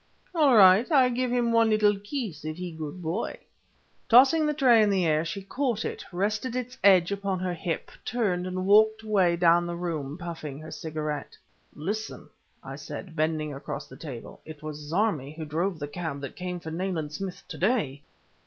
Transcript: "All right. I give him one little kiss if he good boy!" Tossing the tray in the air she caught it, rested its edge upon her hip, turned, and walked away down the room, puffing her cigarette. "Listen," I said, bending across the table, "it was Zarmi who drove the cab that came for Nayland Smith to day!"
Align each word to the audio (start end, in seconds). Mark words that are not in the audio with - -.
"All 0.33 0.57
right. 0.57 0.91
I 0.91 1.09
give 1.09 1.29
him 1.31 1.51
one 1.51 1.69
little 1.69 1.95
kiss 1.99 2.43
if 2.43 2.57
he 2.57 2.71
good 2.71 3.03
boy!" 3.03 3.37
Tossing 4.09 4.47
the 4.47 4.53
tray 4.55 4.81
in 4.81 4.89
the 4.89 5.05
air 5.05 5.23
she 5.23 5.43
caught 5.43 5.85
it, 5.85 6.03
rested 6.11 6.55
its 6.55 6.75
edge 6.83 7.11
upon 7.11 7.37
her 7.37 7.53
hip, 7.53 7.91
turned, 8.03 8.47
and 8.47 8.65
walked 8.65 9.03
away 9.03 9.35
down 9.35 9.67
the 9.67 9.75
room, 9.75 10.17
puffing 10.17 10.57
her 10.59 10.71
cigarette. 10.71 11.37
"Listen," 11.75 12.27
I 12.63 12.77
said, 12.77 13.15
bending 13.15 13.53
across 13.53 13.85
the 13.87 13.95
table, 13.95 14.41
"it 14.43 14.63
was 14.63 14.79
Zarmi 14.79 15.35
who 15.37 15.45
drove 15.45 15.77
the 15.77 15.87
cab 15.87 16.19
that 16.21 16.35
came 16.35 16.59
for 16.59 16.71
Nayland 16.71 17.13
Smith 17.13 17.43
to 17.49 17.59
day!" 17.59 18.01